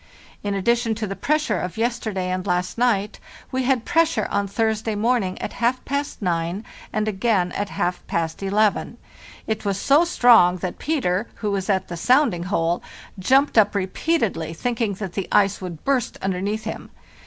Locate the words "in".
0.41-0.55